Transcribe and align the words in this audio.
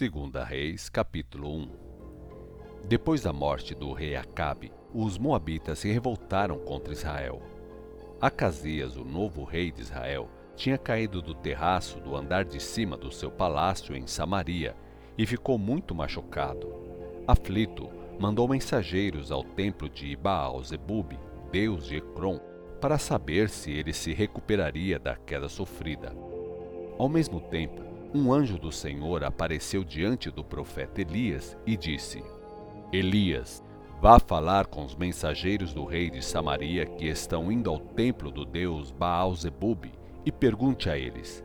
Segunda 0.00 0.42
Reis, 0.42 0.88
capítulo 0.88 1.54
1 1.54 1.68
Depois 2.88 3.20
da 3.20 3.34
morte 3.34 3.74
do 3.74 3.92
rei 3.92 4.16
Acabe, 4.16 4.72
os 4.94 5.18
moabitas 5.18 5.78
se 5.78 5.92
revoltaram 5.92 6.58
contra 6.58 6.94
Israel. 6.94 7.42
Acasias, 8.18 8.96
o 8.96 9.04
novo 9.04 9.44
rei 9.44 9.70
de 9.70 9.82
Israel, 9.82 10.30
tinha 10.56 10.78
caído 10.78 11.20
do 11.20 11.34
terraço 11.34 12.00
do 12.00 12.16
andar 12.16 12.46
de 12.46 12.58
cima 12.58 12.96
do 12.96 13.12
seu 13.12 13.30
palácio 13.30 13.94
em 13.94 14.06
Samaria 14.06 14.74
e 15.18 15.26
ficou 15.26 15.58
muito 15.58 15.94
machucado. 15.94 16.72
Aflito, 17.28 17.90
mandou 18.18 18.48
mensageiros 18.48 19.30
ao 19.30 19.44
templo 19.44 19.86
de 19.86 20.16
Baal-Zebub, 20.16 21.12
deus 21.52 21.84
de 21.86 21.96
Ecrom, 21.96 22.40
para 22.80 22.96
saber 22.96 23.50
se 23.50 23.70
ele 23.70 23.92
se 23.92 24.14
recuperaria 24.14 24.98
da 24.98 25.14
queda 25.14 25.50
sofrida. 25.50 26.16
Ao 26.96 27.06
mesmo 27.06 27.38
tempo, 27.38 27.89
um 28.12 28.32
anjo 28.32 28.58
do 28.58 28.72
Senhor 28.72 29.22
apareceu 29.22 29.84
diante 29.84 30.30
do 30.30 30.42
profeta 30.42 31.00
Elias 31.00 31.56
e 31.64 31.76
disse: 31.76 32.22
Elias, 32.92 33.62
vá 34.00 34.18
falar 34.18 34.66
com 34.66 34.84
os 34.84 34.96
mensageiros 34.96 35.72
do 35.72 35.84
rei 35.84 36.10
de 36.10 36.24
Samaria 36.24 36.86
que 36.86 37.06
estão 37.06 37.52
indo 37.52 37.70
ao 37.70 37.78
templo 37.78 38.30
do 38.30 38.44
deus 38.44 38.90
Baal-Zebub 38.90 39.92
e 40.24 40.32
pergunte 40.32 40.90
a 40.90 40.98
eles: 40.98 41.44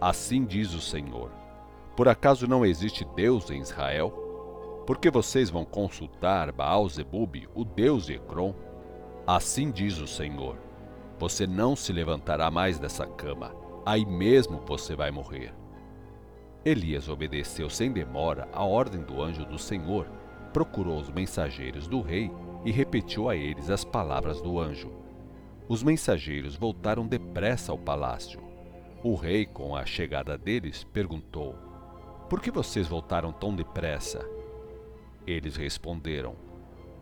Assim 0.00 0.44
diz 0.44 0.74
o 0.74 0.80
Senhor: 0.80 1.30
Por 1.96 2.08
acaso 2.08 2.48
não 2.48 2.66
existe 2.66 3.04
Deus 3.14 3.48
em 3.50 3.60
Israel? 3.60 4.10
Por 4.86 4.98
que 4.98 5.08
vocês 5.08 5.48
vão 5.48 5.64
consultar 5.64 6.50
Baal-Zebub, 6.50 7.48
o 7.54 7.64
deus 7.64 8.06
de 8.06 8.14
Ecrom? 8.14 8.52
Assim 9.24 9.70
diz 9.70 9.98
o 9.98 10.08
Senhor: 10.08 10.56
Você 11.20 11.46
não 11.46 11.76
se 11.76 11.92
levantará 11.92 12.50
mais 12.50 12.80
dessa 12.80 13.06
cama, 13.06 13.54
aí 13.86 14.04
mesmo 14.04 14.60
você 14.66 14.96
vai 14.96 15.12
morrer. 15.12 15.61
Elias 16.64 17.08
obedeceu 17.08 17.68
sem 17.68 17.90
demora 17.90 18.48
à 18.52 18.64
ordem 18.64 19.02
do 19.02 19.20
anjo 19.20 19.44
do 19.44 19.58
Senhor, 19.58 20.06
procurou 20.52 21.00
os 21.00 21.10
mensageiros 21.10 21.88
do 21.88 22.00
rei 22.00 22.30
e 22.64 22.70
repetiu 22.70 23.28
a 23.28 23.34
eles 23.34 23.68
as 23.68 23.84
palavras 23.84 24.40
do 24.40 24.60
anjo. 24.60 24.92
Os 25.68 25.82
mensageiros 25.82 26.54
voltaram 26.54 27.04
depressa 27.04 27.72
ao 27.72 27.78
palácio. 27.78 28.40
O 29.02 29.16
rei, 29.16 29.44
com 29.44 29.74
a 29.74 29.84
chegada 29.84 30.38
deles, 30.38 30.84
perguntou: 30.84 31.56
Por 32.28 32.40
que 32.40 32.50
vocês 32.50 32.86
voltaram 32.86 33.32
tão 33.32 33.56
depressa? 33.56 34.24
Eles 35.26 35.56
responderam: 35.56 36.36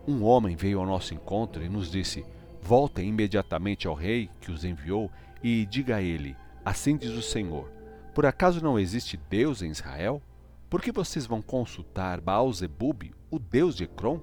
Um 0.07 0.23
homem 0.23 0.55
veio 0.55 0.79
ao 0.79 0.87
nosso 0.87 1.13
encontro 1.13 1.63
e 1.63 1.69
nos 1.69 1.91
disse: 1.91 2.25
Voltem 2.59 3.09
imediatamente 3.09 3.87
ao 3.87 3.93
rei 3.93 4.27
que 4.39 4.51
os 4.51 4.65
enviou 4.65 5.11
e 5.43 5.67
diga 5.67 5.97
a 5.97 6.01
ele: 6.01 6.35
Assim 6.65 6.97
diz 6.97 7.11
o 7.11 7.21
Senhor 7.21 7.80
por 8.13 8.25
acaso 8.25 8.61
não 8.61 8.77
existe 8.77 9.15
Deus 9.29 9.61
em 9.61 9.69
Israel? 9.69 10.21
Por 10.69 10.81
que 10.81 10.91
vocês 10.91 11.25
vão 11.25 11.41
consultar 11.41 12.19
Baal-Zebub, 12.19 13.13
o 13.29 13.39
Deus 13.39 13.75
de 13.75 13.85
Ecrom? 13.85 14.19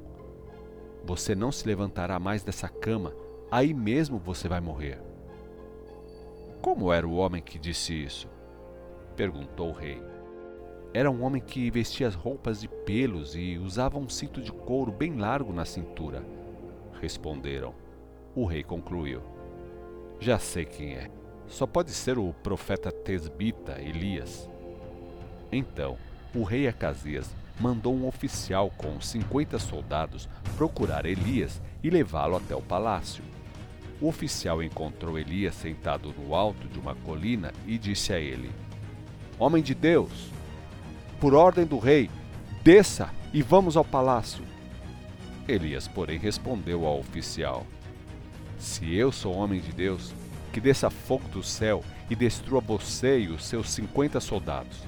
Você 1.05 1.35
não 1.35 1.51
se 1.51 1.67
levantará 1.67 2.19
mais 2.19 2.43
dessa 2.43 2.69
cama, 2.69 3.15
aí 3.51 3.73
mesmo 3.73 4.19
você 4.19 4.47
vai 4.47 4.61
morrer. 4.61 5.01
Como 6.61 6.93
era 6.93 7.09
o 7.09 7.17
homem 7.17 7.41
que 7.41 7.59
disse 7.59 7.95
isso? 7.95 8.29
perguntou 9.17 9.71
o 9.71 9.75
rei. 9.75 10.03
Era 10.93 11.11
um 11.11 11.23
homem 11.23 11.41
que 11.41 11.71
vestia 11.71 12.11
roupas 12.11 12.61
de 12.61 12.69
pelos 12.69 13.35
e 13.35 13.59
usava 13.59 13.99
um 13.99 14.09
cinto 14.09 14.41
de 14.41 14.53
couro 14.53 14.93
bem 14.93 15.17
largo 15.17 15.53
na 15.53 15.65
cintura. 15.65 16.23
Responderam. 17.01 17.75
O 18.35 18.45
rei 18.45 18.63
concluiu: 18.63 19.23
Já 20.19 20.39
sei 20.39 20.65
quem 20.65 20.95
é 20.95 21.11
só 21.49 21.67
pode 21.67 21.91
ser 21.91 22.19
o 22.19 22.33
profeta 22.43 22.93
tesbita 22.93 23.81
Elias. 23.81 24.49
Então, 25.51 25.97
o 26.35 26.43
rei 26.43 26.69
Acasias 26.69 27.31
mandou 27.59 27.95
um 27.95 28.07
oficial 28.07 28.71
com 28.77 29.01
50 29.01 29.59
soldados 29.59 30.29
procurar 30.57 31.07
Elias 31.07 31.61
e 31.83 31.91
levá-lo 31.91 32.37
até 32.37 32.55
o 32.55 32.63
palácio. 32.63 33.25
O 34.01 34.07
oficial 34.09 34.63
encontrou 34.63 35.19
Elias 35.19 35.55
sentado 35.55 36.15
no 36.17 36.35
alto 36.35 36.69
de 36.69 36.79
uma 36.79 36.95
colina 36.95 37.53
e 37.67 37.77
disse 37.77 38.13
a 38.13 38.21
ele: 38.21 38.51
Homem 39.39 39.63
de 39.63 39.75
Deus, 39.75 40.31
por 41.21 41.35
ordem 41.35 41.67
do 41.67 41.79
rei, 41.79 42.09
desça 42.63 43.11
e 43.33 43.43
vamos 43.43 43.77
ao 43.77 43.85
palácio. 43.85 44.45
Elias, 45.49 45.89
porém, 45.89 46.19
respondeu 46.19 46.87
ao 46.87 47.01
oficial: 47.01 47.67
Se 48.57 48.95
eu 48.95 49.11
sou 49.11 49.35
homem 49.35 49.61
de 49.61 49.73
Deus, 49.73 50.13
que 50.53 50.61
desça 50.61 50.91
fogo 50.91 51.29
do 51.29 51.43
céu 51.43 51.85
e 52.11 52.17
destrua 52.17 52.61
você 52.61 53.21
e 53.21 53.29
os 53.29 53.45
seus 53.45 53.71
cinquenta 53.71 54.21
soldados. 54.21 54.79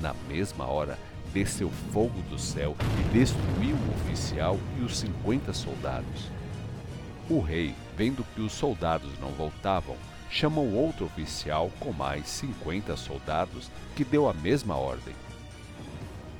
Na 0.00 0.14
mesma 0.28 0.66
hora, 0.66 0.98
desceu 1.32 1.70
fogo 1.92 2.20
do 2.30 2.38
céu 2.38 2.76
e 3.00 3.18
destruiu 3.18 3.76
o 3.76 3.94
oficial 3.94 4.58
e 4.78 4.82
os 4.82 4.96
cinquenta 4.98 5.52
soldados. 5.52 6.30
O 7.28 7.40
rei, 7.40 7.74
vendo 7.96 8.24
que 8.34 8.40
os 8.40 8.52
soldados 8.52 9.10
não 9.20 9.30
voltavam, 9.30 9.96
chamou 10.30 10.72
outro 10.72 11.06
oficial 11.06 11.70
com 11.80 11.92
mais 11.92 12.28
cinquenta 12.28 12.96
soldados, 12.96 13.70
que 13.94 14.04
deu 14.04 14.28
a 14.28 14.34
mesma 14.34 14.76
ordem. 14.76 15.14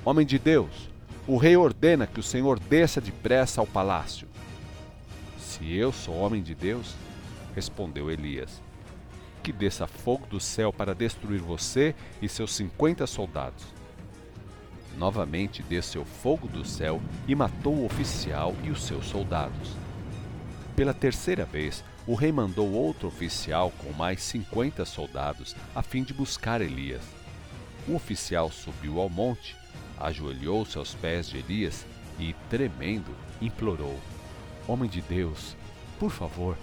Homem 0.05 0.27
de 0.27 0.39
Deus, 0.39 0.89
o 1.27 1.37
rei 1.37 1.57
ordena 1.57 2.07
que 2.07 2.21
o 2.21 2.23
Senhor 2.23 2.59
desça 2.59 3.01
depressa 3.01 3.61
ao 3.61 3.67
palácio. 3.67 4.29
Se 5.39 5.73
eu 5.75 5.93
sou 5.93 6.15
homem 6.15 6.43
de 6.43 6.55
Deus, 6.55 6.95
respondeu 7.57 8.11
Elias. 8.11 8.63
Que 9.43 9.51
desça 9.51 9.87
fogo 9.87 10.27
do 10.27 10.39
céu 10.39 10.73
para 10.73 10.95
destruir 10.95 11.41
você 11.41 11.95
e 12.21 12.29
seus 12.29 12.55
cinquenta 12.55 13.07
soldados. 13.07 13.65
Novamente 14.99 15.63
desceu 15.63 16.05
fogo 16.05 16.47
do 16.47 16.65
céu 16.65 17.01
e 17.27 17.35
matou 17.35 17.75
o 17.75 17.87
oficial 17.87 18.55
e 18.63 18.71
os 18.71 18.85
seus 18.85 19.07
soldados. 19.07 19.73
Pela 20.75 20.93
terceira 20.93 21.47
vez, 21.47 21.83
o 22.07 22.15
rei 22.15 22.31
mandou 22.31 22.71
outro 22.71 23.09
oficial 23.09 23.73
com 23.79 23.91
mais 23.93 24.23
cinquenta 24.23 24.85
soldados 24.85 25.57
a 25.75 25.83
fim 25.83 26.03
de 26.03 26.13
buscar 26.13 26.61
Elias. 26.61 27.03
O 27.89 27.95
oficial 27.95 28.51
subiu 28.51 29.01
ao 29.01 29.09
monte, 29.09 29.57
ajoelhou-se 29.99 30.77
aos 30.77 30.95
pés 30.95 31.29
de 31.29 31.39
Elias 31.39 31.87
e, 32.19 32.35
tremendo, 32.51 33.15
implorou: 33.41 33.99
Homem 34.69 34.91
de 34.91 35.01
Deus, 35.01 35.57
por 35.99 36.11
favor, 36.11 36.57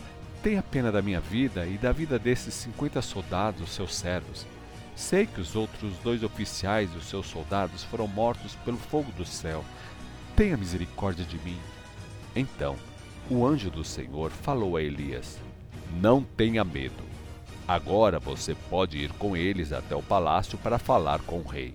Tenha 0.43 0.61
pena 0.61 0.91
da 0.91 1.01
minha 1.01 1.21
vida 1.21 1.65
e 1.65 1.77
da 1.77 1.93
vida 1.93 2.19
desses 2.19 2.53
cinquenta 2.53 3.01
soldados, 3.01 3.69
seus 3.69 3.95
servos. 3.95 4.45
Sei 4.93 5.25
que 5.25 5.39
os 5.39 5.55
outros 5.55 5.97
dois 5.99 6.21
oficiais 6.21 6.93
e 6.93 6.97
os 6.97 7.05
seus 7.05 7.27
soldados 7.27 7.85
foram 7.85 8.07
mortos 8.07 8.53
pelo 8.55 8.75
fogo 8.75 9.09
do 9.13 9.23
céu. 9.23 9.63
Tenha 10.35 10.57
misericórdia 10.57 11.23
de 11.23 11.39
mim. 11.39 11.57
Então, 12.35 12.75
o 13.29 13.47
anjo 13.47 13.71
do 13.71 13.85
Senhor 13.85 14.31
falou 14.31 14.75
a 14.75 14.83
Elias: 14.83 15.39
Não 16.01 16.21
tenha 16.21 16.65
medo. 16.65 17.03
Agora 17.65 18.19
você 18.19 18.53
pode 18.69 18.97
ir 18.97 19.13
com 19.13 19.37
eles 19.37 19.71
até 19.71 19.95
o 19.95 20.03
palácio 20.03 20.57
para 20.57 20.77
falar 20.77 21.21
com 21.21 21.39
o 21.39 21.47
rei. 21.47 21.73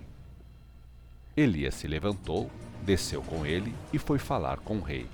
Elias 1.35 1.73
se 1.73 1.87
levantou, 1.87 2.51
desceu 2.83 3.23
com 3.23 3.47
ele 3.47 3.73
e 3.91 3.97
foi 3.97 4.19
falar 4.19 4.57
com 4.59 4.77
o 4.77 4.83
rei. 4.83 5.07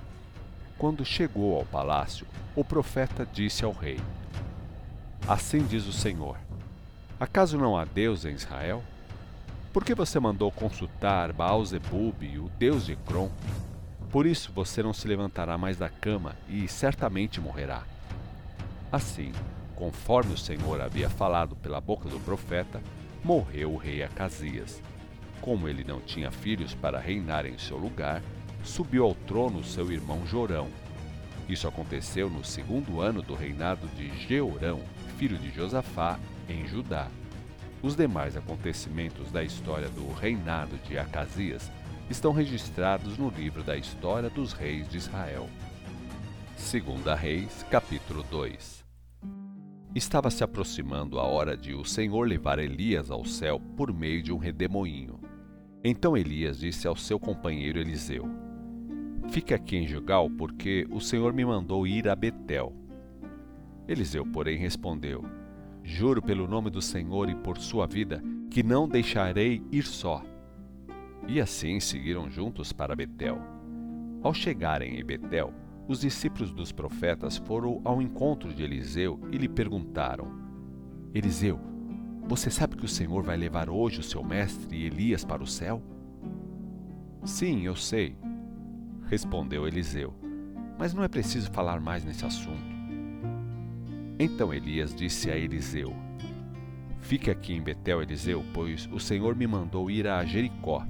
Quando 0.77 1.05
chegou 1.05 1.57
ao 1.57 1.65
palácio, 1.65 2.27
o 2.55 2.63
profeta 2.63 3.25
disse 3.31 3.63
ao 3.63 3.71
rei: 3.71 3.99
Assim 5.27 5.65
diz 5.65 5.87
o 5.87 5.93
Senhor: 5.93 6.37
Acaso 7.17 7.57
não 7.57 7.77
há 7.77 7.85
Deus 7.85 8.25
em 8.25 8.33
Israel? 8.33 8.83
Por 9.71 9.83
que 9.83 9.95
você 9.95 10.19
mandou 10.19 10.51
consultar 10.51 11.31
Baal-Zebub, 11.31 12.23
o 12.39 12.49
deus 12.59 12.85
de 12.85 12.93
Ecrom? 12.93 13.29
Por 14.09 14.25
isso 14.25 14.51
você 14.53 14.83
não 14.83 14.93
se 14.93 15.07
levantará 15.07 15.57
mais 15.57 15.77
da 15.77 15.89
cama 15.89 16.35
e 16.47 16.67
certamente 16.67 17.39
morrerá. 17.39 17.83
Assim, 18.91 19.31
conforme 19.75 20.33
o 20.33 20.37
Senhor 20.37 20.79
havia 20.79 21.09
falado 21.09 21.55
pela 21.55 21.81
boca 21.81 22.07
do 22.07 22.19
profeta, 22.19 22.81
morreu 23.23 23.73
o 23.73 23.77
rei 23.77 24.03
Acasias. 24.03 24.81
Como 25.41 25.67
ele 25.67 25.83
não 25.83 25.99
tinha 25.99 26.31
filhos 26.31 26.73
para 26.73 26.99
reinar 26.99 27.45
em 27.45 27.57
seu 27.57 27.77
lugar, 27.77 28.21
subiu 28.65 29.05
ao 29.05 29.13
trono 29.13 29.63
seu 29.63 29.91
irmão 29.91 30.25
Jorão. 30.25 30.67
Isso 31.47 31.67
aconteceu 31.67 32.29
no 32.29 32.43
segundo 32.43 32.99
ano 32.99 33.21
do 33.21 33.35
reinado 33.35 33.87
de 33.95 34.09
Jeorão, 34.27 34.81
filho 35.17 35.37
de 35.37 35.51
Josafá, 35.51 36.19
em 36.49 36.67
Judá. 36.67 37.07
Os 37.81 37.95
demais 37.95 38.35
acontecimentos 38.35 39.31
da 39.31 39.43
história 39.43 39.87
do 39.89 40.11
reinado 40.13 40.75
de 40.87 40.97
Acasias 40.97 41.69
estão 42.09 42.31
registrados 42.31 43.17
no 43.17 43.29
livro 43.29 43.63
da 43.63 43.77
história 43.77 44.29
dos 44.29 44.53
reis 44.53 44.89
de 44.89 44.97
Israel. 44.97 45.47
Segunda 46.57 47.13
Reis, 47.13 47.63
capítulo 47.69 48.23
2 48.23 48.83
Estava 49.93 50.29
se 50.29 50.43
aproximando 50.43 51.19
a 51.19 51.23
hora 51.23 51.55
de 51.55 51.73
o 51.73 51.85
Senhor 51.85 52.27
levar 52.27 52.59
Elias 52.59 53.11
ao 53.11 53.23
céu 53.23 53.59
por 53.77 53.93
meio 53.93 54.21
de 54.21 54.33
um 54.33 54.37
redemoinho. 54.37 55.19
Então 55.83 56.17
Elias 56.17 56.59
disse 56.59 56.87
ao 56.87 56.95
seu 56.95 57.19
companheiro 57.19 57.79
Eliseu: 57.79 58.44
Fique 59.29 59.53
aqui 59.53 59.77
em 59.77 59.87
Gilgal, 59.87 60.29
porque 60.29 60.87
o 60.89 60.99
Senhor 60.99 61.33
me 61.33 61.43
mandou 61.43 61.85
ir 61.85 62.07
a 62.07 62.15
Betel. 62.15 62.73
Eliseu, 63.87 64.25
porém, 64.25 64.57
respondeu: 64.57 65.23
Juro 65.83 66.21
pelo 66.21 66.47
nome 66.47 66.69
do 66.69 66.81
Senhor 66.81 67.29
e 67.29 67.35
por 67.35 67.57
sua 67.57 67.85
vida, 67.85 68.23
que 68.49 68.63
não 68.63 68.87
deixarei 68.87 69.61
ir 69.71 69.83
só. 69.83 70.23
E 71.27 71.41
assim 71.41 71.79
seguiram 71.79 72.29
juntos 72.29 72.71
para 72.71 72.95
Betel. 72.95 73.39
Ao 74.23 74.33
chegarem 74.33 74.99
em 74.99 75.05
Betel, 75.05 75.53
os 75.87 76.01
discípulos 76.01 76.51
dos 76.51 76.71
profetas 76.71 77.37
foram 77.37 77.81
ao 77.83 78.01
encontro 78.01 78.53
de 78.53 78.63
Eliseu 78.63 79.19
e 79.31 79.37
lhe 79.37 79.47
perguntaram: 79.47 80.31
Eliseu, 81.13 81.59
você 82.27 82.49
sabe 82.49 82.75
que 82.75 82.85
o 82.85 82.89
Senhor 82.89 83.23
vai 83.23 83.37
levar 83.37 83.69
hoje 83.69 83.99
o 83.99 84.03
seu 84.03 84.23
mestre 84.23 84.85
Elias 84.85 85.23
para 85.23 85.43
o 85.43 85.47
céu? 85.47 85.81
Sim, 87.23 87.63
eu 87.63 87.75
sei, 87.75 88.15
respondeu 89.07 89.67
Eliseu, 89.67 90.13
mas 90.77 90.93
não 90.93 91.03
é 91.03 91.07
preciso 91.07 91.51
falar 91.51 91.79
mais 91.79 92.03
nesse 92.03 92.25
assunto. 92.25 92.75
Então 94.19 94.53
Elias 94.53 94.93
disse 94.93 95.29
a 95.29 95.37
Eliseu: 95.37 95.93
Fique 97.01 97.29
aqui 97.29 97.53
em 97.53 97.61
Betel, 97.61 98.01
Eliseu, 98.01 98.43
pois 98.53 98.89
o 98.91 98.99
Senhor 98.99 99.35
me 99.35 99.45
mandou 99.45 99.91
ir 99.91 100.07
a 100.07 100.23
Jericó. 100.25 100.85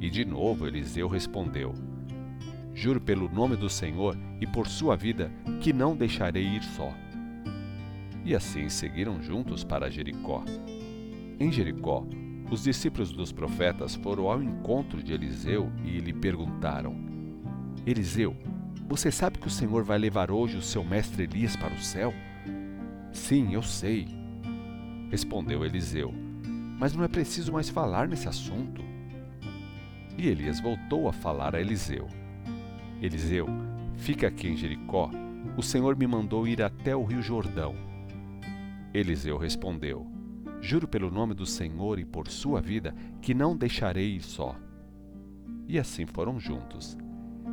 E 0.00 0.08
de 0.08 0.24
novo 0.24 0.66
Eliseu 0.66 1.08
respondeu: 1.08 1.74
Juro 2.72 3.00
pelo 3.00 3.28
nome 3.28 3.56
do 3.56 3.68
Senhor 3.68 4.16
e 4.40 4.46
por 4.46 4.68
sua 4.68 4.96
vida 4.96 5.30
que 5.60 5.72
não 5.72 5.96
deixarei 5.96 6.44
ir 6.44 6.62
só. 6.62 6.92
E 8.24 8.34
assim 8.34 8.68
seguiram 8.68 9.20
juntos 9.20 9.64
para 9.64 9.90
Jericó. 9.90 10.44
Em 11.40 11.50
Jericó, 11.50 12.06
os 12.50 12.62
discípulos 12.62 13.12
dos 13.12 13.32
profetas 13.32 13.94
foram 13.96 14.30
ao 14.30 14.42
encontro 14.42 15.02
de 15.02 15.12
Eliseu 15.12 15.70
e 15.84 15.98
lhe 15.98 16.12
perguntaram: 16.12 17.07
Eliseu, 17.90 18.36
você 18.86 19.10
sabe 19.10 19.38
que 19.38 19.46
o 19.46 19.50
Senhor 19.50 19.82
vai 19.82 19.96
levar 19.96 20.30
hoje 20.30 20.58
o 20.58 20.62
seu 20.62 20.84
mestre 20.84 21.22
Elias 21.22 21.56
para 21.56 21.72
o 21.72 21.80
céu? 21.80 22.12
Sim, 23.10 23.54
eu 23.54 23.62
sei, 23.62 24.06
respondeu 25.10 25.64
Eliseu, 25.64 26.12
mas 26.78 26.94
não 26.94 27.02
é 27.02 27.08
preciso 27.08 27.50
mais 27.50 27.70
falar 27.70 28.06
nesse 28.06 28.28
assunto. 28.28 28.82
E 30.18 30.28
Elias 30.28 30.60
voltou 30.60 31.08
a 31.08 31.14
falar 31.14 31.56
a 31.56 31.62
Eliseu: 31.62 32.06
Eliseu, 33.00 33.46
fica 33.96 34.28
aqui 34.28 34.48
em 34.48 34.56
Jericó, 34.56 35.10
o 35.56 35.62
Senhor 35.62 35.96
me 35.96 36.06
mandou 36.06 36.46
ir 36.46 36.60
até 36.60 36.94
o 36.94 37.04
rio 37.04 37.22
Jordão. 37.22 37.74
Eliseu 38.92 39.38
respondeu: 39.38 40.06
Juro 40.60 40.86
pelo 40.86 41.10
nome 41.10 41.32
do 41.32 41.46
Senhor 41.46 41.98
e 41.98 42.04
por 42.04 42.28
sua 42.28 42.60
vida 42.60 42.94
que 43.22 43.32
não 43.32 43.56
deixarei 43.56 44.20
só. 44.20 44.54
E 45.66 45.78
assim 45.78 46.04
foram 46.04 46.38
juntos. 46.38 46.94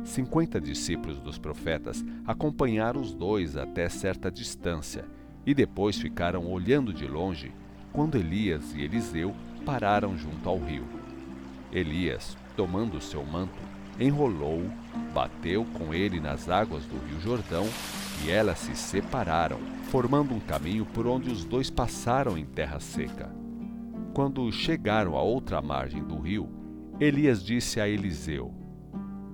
Cinquenta 0.06 0.60
discípulos 0.60 1.18
dos 1.18 1.36
profetas 1.36 2.04
acompanharam 2.24 3.00
os 3.00 3.12
dois 3.12 3.56
até 3.56 3.88
certa 3.88 4.30
distância 4.30 5.04
e 5.44 5.52
depois 5.52 5.98
ficaram 5.98 6.46
olhando 6.46 6.92
de 6.92 7.06
longe 7.08 7.52
quando 7.92 8.16
Elias 8.16 8.72
e 8.72 8.82
Eliseu 8.82 9.34
pararam 9.64 10.16
junto 10.16 10.48
ao 10.48 10.60
rio. 10.60 10.84
Elias, 11.72 12.38
tomando 12.56 13.00
seu 13.00 13.24
manto, 13.24 13.58
enrolou-o, 13.98 14.70
bateu 15.12 15.64
com 15.74 15.92
ele 15.92 16.20
nas 16.20 16.48
águas 16.48 16.84
do 16.84 16.96
rio 17.04 17.20
Jordão 17.20 17.66
e 18.24 18.30
elas 18.30 18.60
se 18.60 18.76
separaram, 18.76 19.58
formando 19.90 20.32
um 20.32 20.40
caminho 20.40 20.86
por 20.86 21.08
onde 21.08 21.30
os 21.30 21.44
dois 21.44 21.68
passaram 21.68 22.38
em 22.38 22.44
terra 22.44 22.78
seca. 22.78 23.28
Quando 24.14 24.50
chegaram 24.52 25.16
à 25.16 25.22
outra 25.22 25.60
margem 25.60 26.02
do 26.04 26.16
rio, 26.16 26.48
Elias 27.00 27.44
disse 27.44 27.80
a 27.80 27.88
Eliseu: 27.88 28.65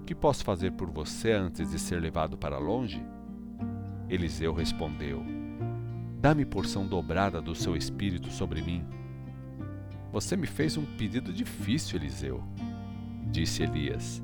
Que 0.05 0.15
posso 0.15 0.45
fazer 0.45 0.73
por 0.73 0.91
você 0.91 1.33
antes 1.33 1.71
de 1.71 1.79
ser 1.79 2.01
levado 2.01 2.37
para 2.37 2.59
longe? 2.59 3.05
Eliseu 4.09 4.53
respondeu: 4.53 5.23
Dá-me 6.21 6.45
porção 6.45 6.87
dobrada 6.87 7.41
do 7.41 7.55
seu 7.55 7.77
espírito 7.77 8.31
sobre 8.31 8.63
mim. 8.63 8.85
Você 10.13 10.37
me 10.37 10.47
fez 10.47 10.77
um 10.77 10.85
pedido 10.85 11.33
difícil, 11.33 11.99
Eliseu, 11.99 12.43
disse 13.31 13.63
Elias. 13.63 14.23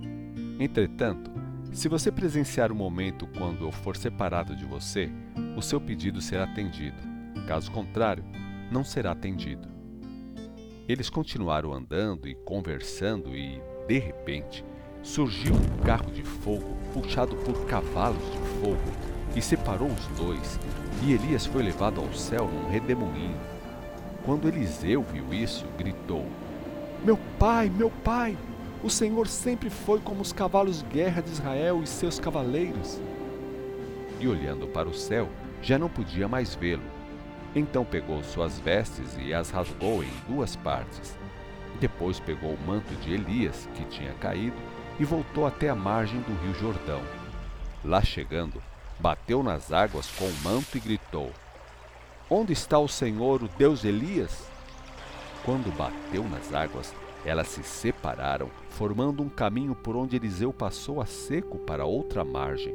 Entretanto, 0.61 1.31
se 1.73 1.89
você 1.89 2.11
presenciar 2.11 2.73
o 2.73 2.75
momento 2.75 3.27
quando 3.27 3.65
eu 3.65 3.73
for 3.73 3.97
separado 3.97 4.55
de 4.57 4.65
você, 4.65 5.11
o 5.57 5.63
seu 5.63 5.81
pedido 5.81 6.21
será 6.21 6.45
atendido. 6.45 6.97
Caso 7.47 7.71
contrário, 7.71 8.25
não 8.71 8.85
será 8.85 9.13
atendido. 9.13 9.69
Eles 10.89 11.09
continuaram 11.09 11.73
andando 11.73 12.27
e 12.27 12.35
conversando 12.35 13.37
e, 13.37 13.61
de 13.87 13.99
repente, 13.99 14.65
surgiu 15.09 15.55
um 15.55 15.85
carro 15.85 16.11
de 16.11 16.23
fogo 16.23 16.77
puxado 16.93 17.35
por 17.37 17.65
cavalos 17.65 18.23
de 18.31 18.39
fogo 18.61 18.93
e 19.35 19.41
separou 19.41 19.89
os 19.89 20.07
dois, 20.09 20.61
e 21.03 21.13
Elias 21.13 21.47
foi 21.47 21.63
levado 21.63 21.99
ao 21.99 22.13
céu 22.13 22.47
num 22.47 22.69
redemoinho. 22.69 23.37
Quando 24.23 24.47
Eliseu 24.47 25.03
viu 25.03 25.33
isso, 25.33 25.65
gritou: 25.79 26.27
Meu 27.03 27.19
pai, 27.39 27.71
meu 27.71 27.91
pai! 28.05 28.37
O 28.85 28.91
Senhor 28.91 29.27
sempre 29.27 29.71
foi 29.71 29.99
como 29.99 30.21
os 30.21 30.33
cavalos 30.33 30.83
de 30.83 30.89
guerra 30.89 31.23
de 31.23 31.31
Israel 31.31 31.81
e 31.83 31.87
seus 31.87 32.21
cavaleiros. 32.21 33.01
E 34.21 34.29
olhando 34.29 34.67
para 34.69 34.89
o 34.89 34.95
céu, 34.95 35.29
já 35.63 35.79
não 35.79 35.89
podia 35.89 36.29
mais 36.29 36.55
vê-lo. 36.55 36.83
Então 37.57 37.85
pegou 37.85 38.23
suas 38.23 38.61
vestes 38.61 39.17
e 39.19 39.33
as 39.33 39.51
rasgou 39.51 40.05
em 40.05 40.11
duas 40.29 40.55
partes. 40.55 41.17
Depois 41.81 42.21
pegou 42.21 42.53
o 42.53 42.67
manto 42.67 42.95
de 42.97 43.15
Elias, 43.15 43.69
que 43.75 43.85
tinha 43.87 44.13
caído, 44.15 44.57
e 44.99 45.05
voltou 45.05 45.47
até 45.47 45.69
a 45.69 45.75
margem 45.75 46.21
do 46.21 46.35
rio 46.43 46.55
Jordão. 46.55 47.03
Lá 47.85 48.03
chegando, 48.03 48.63
bateu 48.99 49.43
nas 49.43 49.73
águas 49.73 50.11
com 50.11 50.25
o 50.25 50.43
manto 50.43 50.77
e 50.77 50.81
gritou: 50.81 51.33
Onde 52.29 52.53
está 52.53 52.79
o 52.79 52.89
Senhor, 52.89 53.43
o 53.43 53.49
Deus 53.49 53.85
Elias? 53.85 54.51
Quando 55.45 55.75
bateu 55.77 56.25
nas 56.25 56.53
águas, 56.53 56.95
elas 57.25 57.49
se 57.49 57.63
separaram, 57.63 58.51
formando 58.71 59.23
um 59.23 59.29
caminho 59.29 59.75
por 59.75 59.97
onde 59.97 60.17
Eliseu 60.17 60.53
passou 60.53 61.01
a 61.01 61.07
seco 61.07 61.59
para 61.59 61.85
outra 61.85 62.25
margem. 62.25 62.75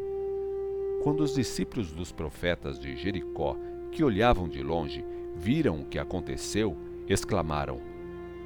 Quando 1.04 1.22
os 1.22 1.36
discípulos 1.36 1.92
dos 1.92 2.12
profetas 2.12 2.80
de 2.80 2.96
Jericó, 2.96 3.58
que 3.92 4.04
olhavam 4.04 4.48
de 4.48 4.64
longe, 4.64 5.06
viram 5.36 5.81
o 5.81 5.86
que 5.86 6.00
aconteceu, 6.00 6.78
exclamaram: 7.08 7.80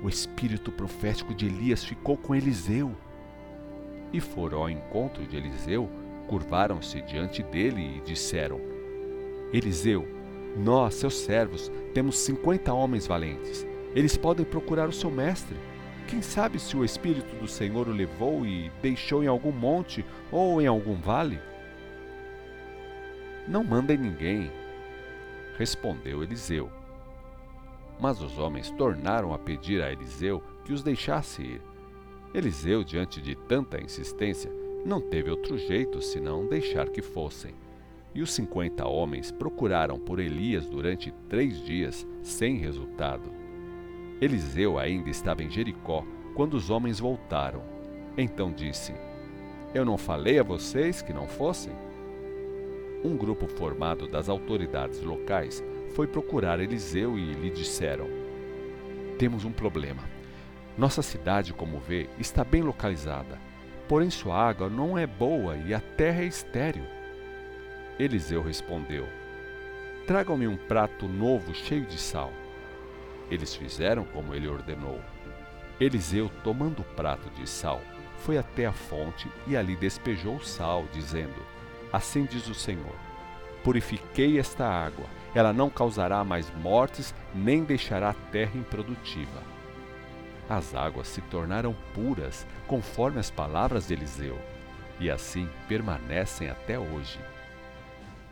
O 0.03 0.09
espírito 0.09 0.71
profético 0.71 1.33
de 1.33 1.45
Elias 1.45 1.83
ficou 1.83 2.17
com 2.17 2.35
Eliseu. 2.35 2.95
E 4.11 4.19
foram 4.19 4.59
ao 4.59 4.69
encontro 4.69 5.25
de 5.25 5.35
Eliseu, 5.35 5.89
curvaram-se 6.27 7.01
diante 7.01 7.43
dele 7.43 7.97
e 7.97 8.01
disseram: 8.01 8.59
Eliseu, 9.53 10.07
nós, 10.57 10.95
seus 10.95 11.17
servos, 11.17 11.71
temos 11.93 12.17
cinquenta 12.17 12.73
homens 12.73 13.05
valentes. 13.07 13.65
Eles 13.95 14.17
podem 14.17 14.45
procurar 14.45 14.87
o 14.87 14.93
seu 14.93 15.09
mestre 15.09 15.57
quem 16.07 16.21
sabe 16.21 16.57
se 16.57 16.77
o 16.77 16.85
Espírito 16.85 17.35
do 17.35 17.49
Senhor 17.49 17.85
o 17.85 17.91
levou 17.91 18.45
e 18.45 18.71
deixou 18.81 19.21
em 19.25 19.27
algum 19.27 19.51
monte 19.51 20.05
ou 20.31 20.61
em 20.61 20.65
algum 20.65 20.95
vale? 20.95 21.37
Não 23.45 23.61
mandem 23.61 23.97
ninguém, 23.97 24.49
respondeu 25.57 26.23
Eliseu. 26.23 26.71
Mas 27.99 28.21
os 28.21 28.39
homens 28.39 28.71
tornaram 28.71 29.33
a 29.33 29.37
pedir 29.37 29.81
a 29.83 29.91
Eliseu 29.91 30.41
que 30.63 30.71
os 30.71 30.81
deixasse 30.81 31.41
ir. 31.41 31.61
Eliseu, 32.33 32.83
diante 32.83 33.21
de 33.21 33.35
tanta 33.35 33.81
insistência, 33.81 34.51
não 34.85 35.01
teve 35.01 35.29
outro 35.29 35.57
jeito 35.57 36.01
senão 36.01 36.45
deixar 36.45 36.89
que 36.89 37.01
fossem. 37.01 37.53
E 38.13 38.21
os 38.21 38.31
cinquenta 38.31 38.87
homens 38.87 39.31
procuraram 39.31 39.99
por 39.99 40.19
Elias 40.19 40.65
durante 40.65 41.11
três 41.29 41.63
dias, 41.63 42.05
sem 42.21 42.57
resultado. 42.57 43.31
Eliseu 44.19 44.79
ainda 44.79 45.09
estava 45.09 45.43
em 45.43 45.49
Jericó 45.49 46.03
quando 46.33 46.55
os 46.55 46.69
homens 46.69 46.99
voltaram. 46.99 47.61
Então 48.17 48.51
disse: 48.51 48.93
Eu 49.73 49.85
não 49.85 49.97
falei 49.97 50.39
a 50.39 50.43
vocês 50.43 51.01
que 51.01 51.13
não 51.13 51.27
fossem? 51.27 51.73
Um 53.03 53.15
grupo 53.15 53.47
formado 53.47 54.07
das 54.07 54.27
autoridades 54.27 55.01
locais 55.01 55.63
foi 55.93 56.07
procurar 56.07 56.59
Eliseu 56.59 57.17
e 57.17 57.33
lhe 57.33 57.49
disseram: 57.49 58.07
Temos 59.17 59.45
um 59.45 59.51
problema. 59.51 60.16
Nossa 60.77 61.01
cidade, 61.01 61.53
como 61.53 61.79
vê, 61.79 62.07
está 62.19 62.43
bem 62.43 62.61
localizada, 62.61 63.39
porém 63.87 64.11
sua 64.11 64.35
água 64.35 64.69
não 64.69 64.97
é 64.97 65.07
boa 65.07 65.57
e 65.57 65.73
a 65.73 65.79
terra 65.79 66.21
é 66.21 66.25
estéril. 66.25 66.85
Eliseu 67.97 68.43
respondeu: 68.43 69.07
Tragam-me 70.05 70.47
um 70.47 70.55
prato 70.55 71.07
novo 71.07 71.55
cheio 71.55 71.85
de 71.85 71.97
sal. 71.97 72.31
Eles 73.31 73.55
fizeram 73.55 74.05
como 74.05 74.35
ele 74.35 74.47
ordenou. 74.47 75.01
Eliseu, 75.79 76.29
tomando 76.43 76.81
o 76.81 76.95
prato 76.95 77.29
de 77.31 77.49
sal, 77.49 77.81
foi 78.19 78.37
até 78.37 78.67
a 78.67 78.71
fonte 78.71 79.27
e 79.47 79.57
ali 79.57 79.75
despejou 79.75 80.35
o 80.35 80.45
sal, 80.45 80.85
dizendo: 80.93 81.43
Assim 81.91 82.25
diz 82.25 82.47
o 82.47 82.53
Senhor: 82.53 82.95
Purifiquei 83.63 84.39
esta 84.39 84.67
água, 84.67 85.07
ela 85.33 85.51
não 85.51 85.71
causará 85.71 86.23
mais 86.23 86.51
mortes, 86.61 87.15
nem 87.33 87.63
deixará 87.63 88.09
a 88.11 88.31
terra 88.31 88.55
improdutiva. 88.55 89.56
As 90.49 90.73
águas 90.73 91.07
se 91.07 91.21
tornaram 91.21 91.75
puras, 91.93 92.47
conforme 92.67 93.19
as 93.19 93.29
palavras 93.29 93.87
de 93.87 93.93
Eliseu, 93.93 94.39
e 94.99 95.09
assim 95.09 95.49
permanecem 95.67 96.49
até 96.49 96.79
hoje. 96.79 97.19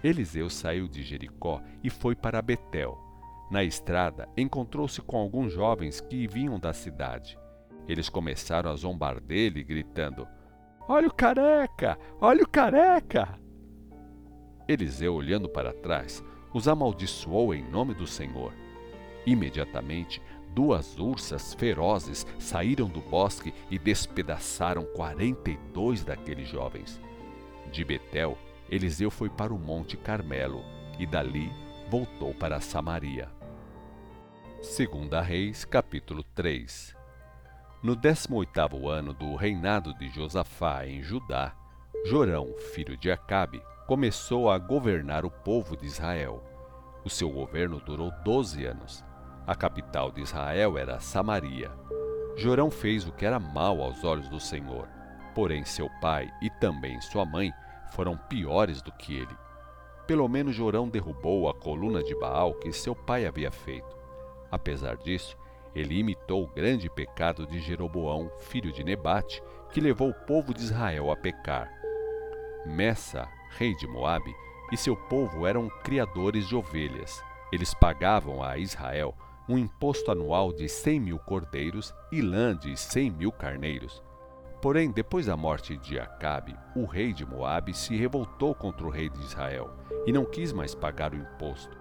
Eliseu 0.04 0.50
saiu 0.50 0.88
de 0.88 1.04
Jericó 1.04 1.62
e 1.84 1.90
foi 1.90 2.16
para 2.16 2.42
Betel 2.42 3.06
na 3.50 3.64
estrada, 3.64 4.28
encontrou-se 4.36 5.02
com 5.02 5.18
alguns 5.18 5.54
jovens 5.54 6.02
que 6.02 6.28
vinham 6.28 6.60
da 6.60 6.74
cidade. 6.74 7.38
Eles 7.88 8.10
começaram 8.10 8.72
a 8.72 8.76
zombar 8.76 9.20
dele, 9.22 9.64
gritando: 9.64 10.28
Olha 10.88 11.08
o 11.08 11.14
careca! 11.14 11.98
Olha 12.20 12.44
o 12.44 12.50
careca! 12.50 13.40
Eliseu, 14.68 15.14
olhando 15.14 15.48
para 15.48 15.72
trás, 15.72 16.24
os 16.54 16.68
amaldiçoou 16.68 17.54
em 17.54 17.64
nome 17.64 17.94
do 17.94 18.08
Senhor. 18.08 18.52
Imediatamente, 19.28 20.22
duas 20.56 20.98
ursas 20.98 21.54
ferozes 21.54 22.26
saíram 22.40 22.88
do 22.88 23.02
bosque 23.02 23.54
e 23.70 23.78
despedaçaram 23.78 24.86
quarenta 24.86 25.52
e 25.52 25.58
dois 25.74 26.06
daqueles 26.06 26.48
jovens. 26.48 27.02
De 27.74 27.84
Betel, 27.84 28.38
Eliseu 28.70 29.12
foi 29.12 29.30
para 29.30 29.54
o 29.54 29.60
Monte 29.60 29.98
Carmelo 29.98 30.64
e 30.98 31.06
dali 31.06 31.52
voltou 31.90 32.34
para 32.34 32.62
Samaria. 32.62 33.30
Segunda 34.62 35.22
Reis, 35.22 35.66
capítulo 35.66 36.24
3 36.24 36.96
No 37.84 37.94
décimo 37.94 38.38
oitavo 38.38 38.88
ano 38.88 39.14
do 39.14 39.36
reinado 39.36 39.94
de 39.96 40.08
Josafá 40.08 40.88
em 40.88 41.04
Judá, 41.04 41.54
Jorão, 42.06 42.56
filho 42.74 42.96
de 42.96 43.12
Acabe, 43.12 43.62
começou 43.86 44.50
a 44.50 44.58
governar 44.58 45.26
o 45.26 45.30
povo 45.30 45.76
de 45.76 45.86
Israel. 45.86 46.42
O 47.04 47.10
seu 47.10 47.30
governo 47.30 47.80
durou 47.82 48.10
doze 48.24 48.66
anos. 48.66 49.04
A 49.48 49.54
capital 49.54 50.12
de 50.12 50.22
Israel 50.22 50.75
era 50.75 51.00
Samaria. 51.00 51.72
Jorão 52.36 52.72
fez 52.72 53.08
o 53.08 53.12
que 53.12 53.25
era 53.25 53.40
mal 53.40 53.80
aos 53.80 54.04
olhos 54.04 54.28
do 54.28 54.40
Senhor, 54.40 54.88
porém 55.36 55.64
seu 55.64 55.88
pai 56.02 56.34
e 56.42 56.50
também 56.50 57.00
sua 57.00 57.25
mãe 57.25 57.54
foram 57.92 58.18
piores 58.18 58.82
do 58.82 58.92
que 58.92 59.16
ele. 59.16 59.38
Pelo 60.08 60.28
menos 60.28 60.56
Jorão 60.56 60.90
derrubou 60.90 61.48
a 61.48 61.54
coluna 61.54 62.04
de 62.04 62.16
Baal 62.16 62.56
que 62.56 62.74
seu 62.74 62.96
pai 62.96 63.28
havia 63.28 63.52
feito. 63.52 63.96
Apesar 64.52 64.98
disso, 64.98 65.38
ele 65.75 66.00
imitou 66.00 66.44
o 66.44 66.48
grande 66.48 66.90
pecado 66.90 67.46
de 67.46 67.60
Jeroboão, 67.60 68.32
filho 68.40 68.72
de 68.72 68.84
Nebate, 68.84 69.44
que 69.72 69.80
levou 69.80 70.10
o 70.10 70.25
povo 70.25 70.56
de 70.56 70.64
Israel 70.64 71.12
a 71.12 71.16
pecar. 71.16 71.72
Messa, 72.66 73.28
rei 73.52 73.75
de 73.75 73.86
Moabe, 73.86 74.34
e 74.72 74.78
seu 74.78 74.96
povo 74.96 75.46
eram 75.46 75.70
criadores 75.84 76.48
de 76.48 76.56
ovelhas. 76.56 77.24
Eles 77.52 77.75
pagavam 77.75 78.42
a 78.42 78.58
Israel 78.58 79.14
um 79.48 79.58
imposto 79.58 80.12
anual 80.12 80.52
de 80.52 80.68
cem 80.68 81.00
mil 81.00 81.20
cordeiros 81.20 81.94
e 82.12 82.22
lã 82.22 82.56
de 82.56 82.75
cem 82.75 83.12
mil 83.12 83.32
carneiros. 83.32 84.02
Porém, 84.62 84.92
depois 84.92 85.28
da 85.28 85.38
morte 85.38 85.78
de 85.78 86.00
Acabe, 86.00 86.58
o 86.75 86.86
rei 86.86 87.14
de 87.14 87.25
Moabe 87.25 87.74
se 87.74 87.96
revoltou 87.96 88.56
contra 88.56 88.86
o 88.86 88.90
rei 88.90 89.10
de 89.10 89.22
Israel 89.22 89.70
e 90.08 90.12
não 90.12 90.25
quis 90.25 90.52
mais 90.52 90.74
pagar 90.74 91.14
o 91.14 91.18
imposto. 91.18 91.78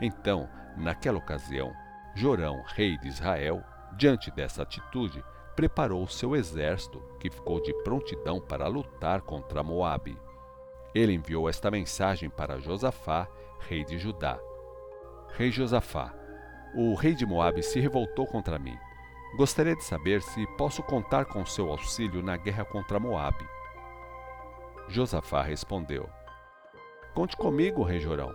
Então, 0.00 0.48
naquela 0.76 1.18
ocasião, 1.18 1.72
Jorão, 2.14 2.62
rei 2.68 2.96
de 2.98 3.08
Israel, 3.08 3.62
diante 3.96 4.30
dessa 4.30 4.62
atitude, 4.62 5.22
preparou 5.54 6.06
seu 6.08 6.34
exército, 6.34 7.02
que 7.20 7.30
ficou 7.30 7.60
de 7.60 7.72
prontidão 7.82 8.40
para 8.40 8.66
lutar 8.66 9.20
contra 9.20 9.62
Moabe. 9.62 10.18
Ele 10.94 11.12
enviou 11.12 11.48
esta 11.48 11.70
mensagem 11.70 12.30
para 12.30 12.58
Josafá, 12.58 13.28
rei 13.60 13.84
de 13.84 13.98
Judá: 13.98 14.38
Rei 15.36 15.50
Josafá, 15.50 16.14
o 16.74 16.94
rei 16.94 17.14
de 17.14 17.24
Moabe 17.24 17.62
se 17.62 17.78
revoltou 17.78 18.26
contra 18.26 18.58
mim. 18.58 18.76
Gostaria 19.36 19.76
de 19.76 19.84
saber 19.84 20.20
se 20.22 20.46
posso 20.58 20.82
contar 20.82 21.24
com 21.24 21.46
seu 21.46 21.70
auxílio 21.70 22.22
na 22.22 22.36
guerra 22.36 22.64
contra 22.64 22.98
Moabe. 22.98 23.46
Josafá 24.88 25.42
respondeu: 25.42 26.08
Conte 27.14 27.36
comigo, 27.36 27.82
rei 27.82 28.00
Jorão. 28.00 28.34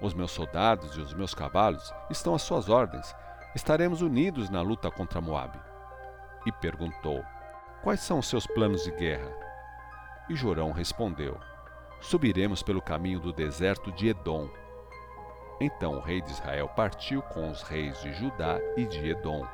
Os 0.00 0.14
meus 0.14 0.30
soldados 0.30 0.96
e 0.96 1.00
os 1.00 1.12
meus 1.14 1.34
cavalos 1.34 1.92
estão 2.10 2.34
às 2.34 2.42
suas 2.42 2.68
ordens. 2.68 3.14
Estaremos 3.54 4.02
unidos 4.02 4.48
na 4.50 4.60
luta 4.60 4.90
contra 4.90 5.20
Moabe. 5.20 5.58
E 6.46 6.52
perguntou: 6.52 7.24
Quais 7.82 8.00
são 8.00 8.18
os 8.18 8.28
seus 8.28 8.46
planos 8.46 8.84
de 8.84 8.90
guerra? 8.92 9.32
E 10.28 10.36
Jorão 10.36 10.72
respondeu: 10.72 11.38
Subiremos 12.00 12.62
pelo 12.62 12.82
caminho 12.82 13.18
do 13.18 13.32
deserto 13.32 13.90
de 13.92 14.08
Edom 14.08 14.48
então 15.60 15.96
o 15.96 16.00
rei 16.00 16.20
de 16.20 16.30
Israel 16.30 16.68
partiu 16.68 17.20
com 17.22 17.50
os 17.50 17.62
reis 17.62 18.00
de 18.00 18.12
Judá 18.14 18.58
e 18.76 18.86
de 18.86 19.10
Edom. 19.10 19.46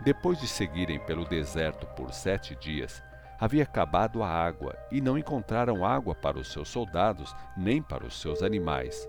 Depois 0.00 0.38
de 0.40 0.48
seguirem 0.48 0.98
pelo 1.00 1.24
deserto 1.24 1.86
por 1.88 2.12
sete 2.12 2.54
dias, 2.56 3.02
havia 3.38 3.62
acabado 3.62 4.22
a 4.22 4.28
água 4.28 4.76
e 4.90 5.00
não 5.00 5.18
encontraram 5.18 5.84
água 5.84 6.14
para 6.14 6.38
os 6.38 6.52
seus 6.52 6.68
soldados 6.68 7.34
nem 7.56 7.82
para 7.82 8.06
os 8.06 8.20
seus 8.20 8.42
animais. 8.42 9.08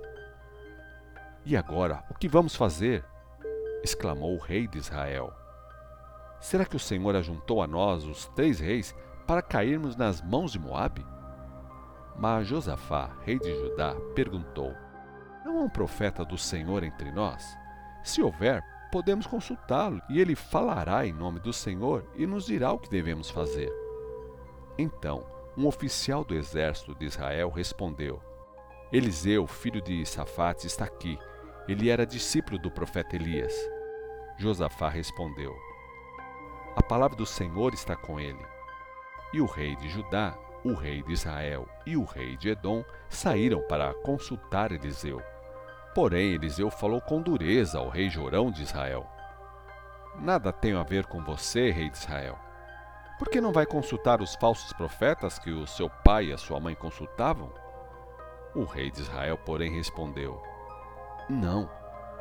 E 1.45 1.55
agora, 1.55 2.03
o 2.09 2.13
que 2.13 2.27
vamos 2.27 2.55
fazer? 2.55 3.03
exclamou 3.83 4.35
o 4.35 4.39
rei 4.39 4.67
de 4.67 4.79
Israel. 4.79 5.31
Será 6.39 6.65
que 6.65 6.75
o 6.75 6.79
Senhor 6.79 7.15
ajuntou 7.15 7.61
a 7.61 7.67
nós, 7.67 8.03
os 8.03 8.25
três 8.29 8.59
reis, 8.59 8.95
para 9.27 9.41
cairmos 9.41 9.95
nas 9.95 10.21
mãos 10.21 10.51
de 10.51 10.59
Moabe? 10.59 11.05
Mas 12.17 12.47
Josafá, 12.47 13.11
rei 13.23 13.37
de 13.37 13.53
Judá, 13.53 13.95
perguntou: 14.15 14.73
não 15.45 15.59
há 15.59 15.61
um 15.61 15.69
profeta 15.69 16.25
do 16.25 16.39
Senhor 16.39 16.83
entre 16.83 17.11
nós? 17.11 17.55
Se 18.03 18.19
houver, 18.19 18.63
podemos 18.91 19.27
consultá-lo 19.27 20.01
e 20.09 20.19
ele 20.19 20.35
falará 20.35 21.05
em 21.05 21.13
nome 21.13 21.39
do 21.39 21.53
Senhor 21.53 22.03
e 22.15 22.25
nos 22.25 22.47
dirá 22.47 22.71
o 22.71 22.79
que 22.79 22.89
devemos 22.89 23.29
fazer. 23.29 23.71
Então, 24.75 25.23
um 25.55 25.67
oficial 25.67 26.25
do 26.25 26.33
exército 26.33 26.95
de 26.95 27.05
Israel 27.05 27.51
respondeu: 27.51 28.19
Eliseu, 28.91 29.45
filho 29.45 29.81
de 29.81 30.03
Safate, 30.03 30.65
está 30.65 30.85
aqui. 30.85 31.17
Ele 31.67 31.89
era 31.89 32.07
discípulo 32.07 32.57
do 32.57 32.71
profeta 32.71 33.15
Elias. 33.15 33.53
Josafá 34.37 34.89
respondeu: 34.89 35.55
A 36.75 36.81
palavra 36.81 37.15
do 37.15 37.25
Senhor 37.25 37.71
está 37.75 37.95
com 37.95 38.19
ele. 38.19 38.43
E 39.31 39.39
o 39.39 39.45
rei 39.45 39.75
de 39.75 39.89
Judá, 39.89 40.35
o 40.63 40.73
rei 40.73 41.03
de 41.03 41.13
Israel 41.13 41.69
e 41.85 41.95
o 41.95 42.03
rei 42.03 42.35
de 42.35 42.49
Edom 42.49 42.83
saíram 43.07 43.61
para 43.67 43.93
consultar 43.93 44.71
Eliseu. 44.71 45.21
Porém, 45.95 46.33
Eliseu 46.33 46.69
falou 46.69 46.99
com 46.99 47.21
dureza 47.21 47.79
ao 47.79 47.87
rei 47.87 48.09
Jorão 48.09 48.51
de 48.51 48.63
Israel: 48.63 49.09
Nada 50.19 50.51
tenho 50.51 50.77
a 50.77 50.83
ver 50.83 51.05
com 51.05 51.23
você, 51.23 51.71
rei 51.71 51.89
de 51.89 51.95
Israel. 51.95 52.37
Por 53.17 53.29
que 53.29 53.39
não 53.39 53.53
vai 53.53 53.65
consultar 53.65 54.21
os 54.21 54.35
falsos 54.35 54.73
profetas 54.73 55.39
que 55.39 55.49
o 55.51 55.65
seu 55.65 55.89
pai 55.89 56.25
e 56.25 56.33
a 56.33 56.37
sua 56.37 56.59
mãe 56.59 56.75
consultavam? 56.75 57.49
O 58.53 58.65
rei 58.65 58.91
de 58.91 58.99
Israel, 58.99 59.37
porém, 59.37 59.73
respondeu: 59.73 60.43
Não, 61.29 61.69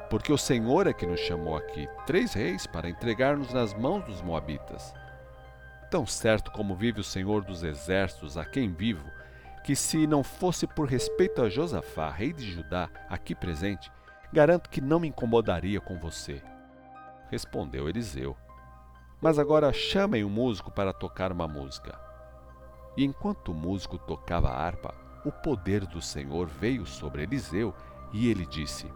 porque 0.09 0.33
o 0.33 0.39
Senhor 0.39 0.87
é 0.87 0.93
que 0.93 1.05
nos 1.05 1.19
chamou 1.19 1.57
aqui, 1.57 1.89
três 2.07 2.33
reis, 2.33 2.69
para 2.69 2.89
entregar-nos 2.89 3.53
nas 3.53 3.75
mãos 3.75 4.05
dos 4.05 4.23
Moabitas. 4.23 4.95
Tão 5.91 6.07
certo 6.07 6.53
como 6.53 6.77
vive 6.77 7.01
o 7.01 7.05
Senhor 7.05 7.45
dos 7.45 7.65
exércitos, 7.65 8.39
a 8.39 8.45
quem 8.45 8.73
vivo, 8.73 9.11
que 9.65 9.75
se 9.75 10.07
não 10.07 10.23
fosse 10.23 10.67
por 10.67 10.87
respeito 10.87 11.41
a 11.41 11.49
Josafá, 11.49 12.11
rei 12.11 12.35
de 12.35 12.53
Judá, 12.53 12.91
aqui 13.09 13.35
presente, 13.35 13.91
garanto 14.31 14.69
que 14.69 14.79
não 14.79 15.01
me 15.01 15.09
incomodaria 15.09 15.81
com 15.81 15.99
você. 15.99 16.43
Respondeu 17.31 17.89
Eliseu. 17.89 18.37
Mas 19.23 19.39
agora 19.39 19.73
chamem 19.73 20.23
um 20.23 20.29
músico 20.29 20.71
para 20.71 20.93
tocar 20.93 21.33
uma 21.33 21.49
música. 21.49 21.99
E 22.95 23.07
enquanto 23.07 23.53
o 23.53 23.55
músico 23.55 23.97
tocava 23.97 24.51
a 24.51 24.63
harpa, 24.63 24.95
o 25.25 25.33
poder 25.33 25.87
do 25.87 26.03
Senhor 26.03 26.47
veio 26.47 26.85
sobre 26.85 27.23
Eliseu 27.23 27.75
e 28.13 28.29
ele 28.29 28.45
disse: 28.45 28.87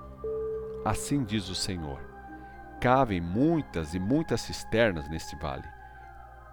Assim 0.85 1.25
diz 1.25 1.49
o 1.49 1.55
Senhor: 1.55 1.99
Cavem 2.79 3.23
muitas 3.23 3.95
e 3.95 3.99
muitas 3.99 4.43
cisternas 4.43 5.09
neste 5.09 5.35
vale. 5.37 5.67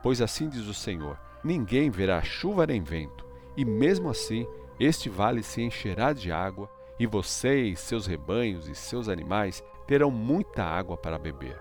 Pois 0.01 0.22
assim 0.22 0.48
diz 0.48 0.67
o 0.67 0.74
Senhor: 0.74 1.19
Ninguém 1.43 1.89
verá 1.89 2.22
chuva 2.22 2.65
nem 2.65 2.81
vento 2.81 3.25
e 3.55 3.63
mesmo 3.63 4.09
assim 4.09 4.47
este 4.79 5.09
vale 5.09 5.41
se 5.41 5.62
encherá 5.62 6.12
de 6.12 6.31
água, 6.31 6.69
e 7.00 7.05
vocês, 7.05 7.79
seus 7.79 8.05
rebanhos 8.05 8.67
e 8.67 8.75
seus 8.75 9.09
animais 9.09 9.63
terão 9.88 10.09
muita 10.09 10.63
água 10.63 10.97
para 10.97 11.19
beber. 11.19 11.59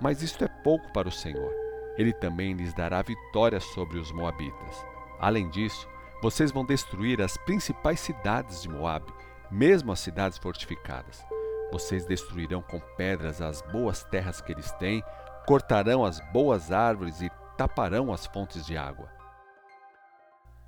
Mas 0.00 0.22
isto 0.22 0.44
é 0.44 0.48
pouco 0.62 0.92
para 0.92 1.08
o 1.08 1.12
Senhor. 1.12 1.52
Ele 1.96 2.12
também 2.12 2.52
lhes 2.52 2.74
dará 2.74 3.00
vitória 3.02 3.60
sobre 3.60 3.98
os 3.98 4.12
Moabitas. 4.12 4.86
Além 5.18 5.48
disso, 5.48 5.88
vocês 6.22 6.52
vão 6.52 6.64
destruir 6.64 7.22
as 7.22 7.36
principais 7.38 8.00
cidades 8.00 8.62
de 8.62 8.68
Moabe, 8.68 9.12
mesmo 9.50 9.92
as 9.92 10.00
cidades 10.00 10.38
fortificadas. 10.38 11.24
Vocês 11.72 12.04
destruirão 12.04 12.62
com 12.62 12.80
pedras 12.96 13.40
as 13.40 13.62
boas 13.72 14.04
terras 14.04 14.40
que 14.40 14.52
eles 14.52 14.70
têm, 14.72 15.02
cortarão 15.46 16.04
as 16.04 16.20
boas 16.32 16.70
árvores 16.70 17.20
e 17.20 17.30
taparão 17.56 18.12
as 18.12 18.26
fontes 18.26 18.66
de 18.66 18.76
água. 18.76 19.15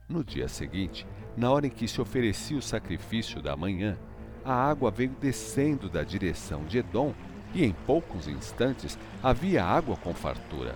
No 0.09 0.25
dia 0.25 0.49
seguinte, 0.49 1.07
na 1.37 1.51
hora 1.51 1.67
em 1.67 1.71
que 1.71 1.87
se 1.87 2.01
oferecia 2.01 2.57
o 2.57 2.63
sacrifício 2.63 3.43
da 3.43 3.55
manhã, 3.55 3.99
a 4.43 4.55
água 4.55 4.91
veio 4.91 5.15
descendo 5.21 5.87
da 5.87 6.03
direção 6.03 6.65
de 6.65 6.79
Edom 6.79 7.13
e 7.55 7.63
em 7.63 7.73
poucos 7.73 8.27
instantes 8.27 8.99
havia 9.23 9.63
água 9.63 9.99
com 9.99 10.15
fartura. 10.15 10.75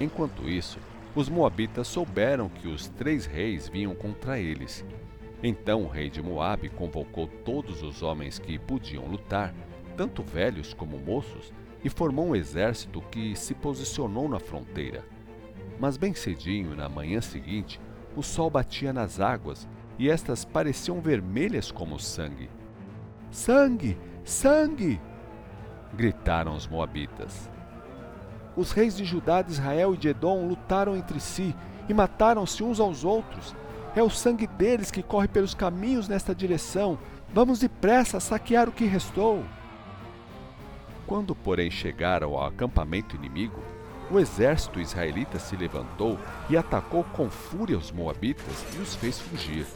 Enquanto 0.00 0.48
isso, 0.48 0.80
os 1.14 1.28
moabitas 1.28 1.86
souberam 1.86 2.48
que 2.48 2.66
os 2.66 2.88
três 2.88 3.24
reis 3.24 3.68
vinham 3.68 3.94
contra 3.94 4.40
eles. 4.40 4.84
Então 5.44 5.84
o 5.84 5.88
rei 5.88 6.10
de 6.10 6.20
Moabe 6.20 6.70
convocou 6.70 7.28
todos 7.28 7.84
os 7.84 8.02
homens 8.02 8.40
que 8.40 8.58
podiam 8.58 9.06
lutar, 9.06 9.54
tanto 9.96 10.24
velhos 10.24 10.74
como 10.74 10.98
moços, 10.98 11.52
e 11.84 11.88
formou 11.88 12.30
um 12.30 12.36
exército 12.36 13.00
que 13.12 13.36
se 13.36 13.54
posicionou 13.54 14.28
na 14.28 14.40
fronteira. 14.40 15.04
Mas 15.78 15.96
bem 15.96 16.12
cedinho, 16.14 16.74
na 16.74 16.88
manhã 16.88 17.20
seguinte, 17.20 17.80
o 18.16 18.22
sol 18.22 18.50
batia 18.50 18.92
nas 18.92 19.20
águas 19.20 19.68
e 19.98 20.08
estas 20.10 20.44
pareciam 20.44 21.00
vermelhas 21.00 21.70
como 21.70 21.98
sangue. 21.98 22.50
Sangue! 23.30 23.98
Sangue! 24.24 25.00
gritaram 25.92 26.54
os 26.54 26.66
Moabitas. 26.66 27.50
Os 28.56 28.72
reis 28.72 28.96
de 28.96 29.04
Judá, 29.04 29.42
de 29.42 29.52
Israel 29.52 29.94
e 29.94 29.96
de 29.96 30.08
Edom 30.08 30.46
lutaram 30.46 30.96
entre 30.96 31.20
si 31.20 31.54
e 31.88 31.94
mataram-se 31.94 32.62
uns 32.62 32.80
aos 32.80 33.04
outros. 33.04 33.54
É 33.94 34.02
o 34.02 34.10
sangue 34.10 34.46
deles 34.46 34.90
que 34.90 35.02
corre 35.02 35.28
pelos 35.28 35.54
caminhos 35.54 36.08
nesta 36.08 36.34
direção. 36.34 36.98
Vamos 37.32 37.58
depressa 37.58 38.20
saquear 38.20 38.68
o 38.68 38.72
que 38.72 38.84
restou. 38.84 39.44
Quando, 41.06 41.34
porém, 41.34 41.70
chegaram 41.70 42.34
ao 42.34 42.46
acampamento 42.46 43.16
inimigo, 43.16 43.60
o 44.10 44.18
exército 44.18 44.80
israelita 44.80 45.38
se 45.38 45.56
levantou 45.56 46.18
e 46.48 46.56
atacou 46.56 47.04
com 47.04 47.30
fúria 47.30 47.78
os 47.78 47.92
Moabitas 47.92 48.64
e 48.74 48.78
os 48.78 48.96
fez 48.96 49.20
fugir. 49.20 49.66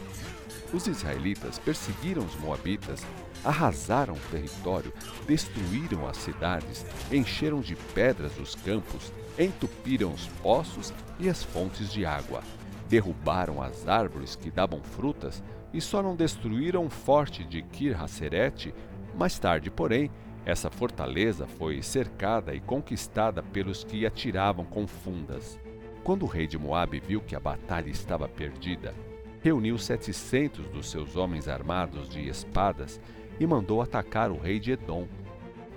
Os 0.73 0.87
israelitas 0.87 1.57
perseguiram 1.57 2.23
os 2.23 2.35
Moabitas, 2.35 3.05
arrasaram 3.43 4.13
o 4.13 4.29
território, 4.31 4.91
destruíram 5.25 6.07
as 6.07 6.17
cidades, 6.17 6.85
encheram 7.11 7.61
de 7.61 7.75
pedras 7.93 8.37
os 8.37 8.55
campos, 8.55 9.13
entupiram 9.39 10.11
os 10.11 10.27
poços 10.41 10.93
e 11.17 11.29
as 11.29 11.43
fontes 11.43 11.91
de 11.91 12.05
água, 12.05 12.41
derrubaram 12.89 13.61
as 13.61 13.87
árvores 13.87 14.35
que 14.35 14.51
davam 14.51 14.81
frutas 14.81 15.41
e 15.73 15.79
só 15.79 16.01
não 16.01 16.15
destruíram 16.15 16.85
o 16.85 16.89
forte 16.89 17.43
de 17.43 17.61
Kir-Haserete. 17.61 18.73
Mais 19.13 19.39
tarde, 19.39 19.69
porém, 19.69 20.11
essa 20.45 20.69
fortaleza 20.69 21.47
foi 21.47 21.81
cercada 21.81 22.53
e 22.53 22.59
conquistada 22.59 23.41
pelos 23.41 23.83
que 23.83 24.05
atiravam 24.05 24.63
com 24.63 24.85
fundas. 24.85 25.59
Quando 26.03 26.21
o 26.23 26.27
rei 26.27 26.45
de 26.45 26.55
Moabe 26.55 26.99
viu 26.99 27.19
que 27.19 27.35
a 27.35 27.39
batalha 27.39 27.89
estava 27.89 28.29
perdida, 28.29 28.93
reuniu 29.41 29.75
setecentos 29.79 30.67
dos 30.69 30.91
seus 30.91 31.15
homens 31.15 31.47
armados 31.47 32.07
de 32.07 32.27
espadas 32.27 33.01
e 33.39 33.47
mandou 33.47 33.81
atacar 33.81 34.29
o 34.29 34.37
rei 34.37 34.59
de 34.59 34.73
Edom. 34.73 35.07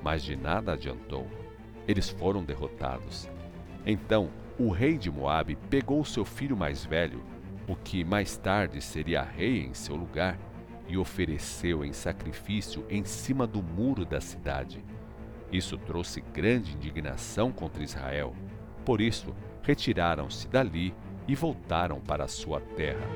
Mas 0.02 0.22
de 0.22 0.36
nada 0.36 0.74
adiantou. 0.74 1.26
Eles 1.86 2.10
foram 2.10 2.44
derrotados. 2.44 3.26
Então 3.86 4.28
o 4.58 4.70
rei 4.70 4.98
de 4.98 5.10
Moabe 5.10 5.56
pegou 5.70 6.04
seu 6.04 6.26
filho 6.26 6.56
mais 6.56 6.84
velho, 6.84 7.22
o 7.66 7.74
que 7.74 8.04
mais 8.04 8.36
tarde 8.36 8.82
seria 8.82 9.22
rei 9.22 9.64
em 9.64 9.72
seu 9.72 9.96
lugar, 9.96 10.38
e 10.88 10.96
ofereceu 10.96 11.84
em 11.84 11.92
sacrifício 11.92 12.84
em 12.88 13.04
cima 13.04 13.46
do 13.46 13.62
muro 13.62 14.04
da 14.04 14.20
cidade. 14.20 14.82
Isso 15.52 15.76
trouxe 15.78 16.20
grande 16.20 16.74
indignação 16.74 17.52
contra 17.52 17.82
Israel. 17.82 18.34
Por 18.84 19.00
isso, 19.00 19.34
retiraram-se 19.62 20.48
dali 20.48 20.94
e 21.26 21.34
voltaram 21.34 22.00
para 22.00 22.26
sua 22.26 22.60
terra. 22.60 23.06